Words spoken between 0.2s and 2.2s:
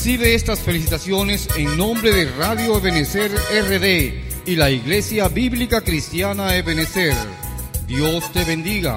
estas felicitaciones en nombre